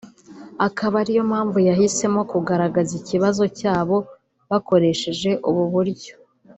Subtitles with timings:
[0.67, 3.97] akaba ariyo mpamvu bahisemo kugaragaza ikibazo cyabo
[4.49, 6.13] bakoresheje ubu buryo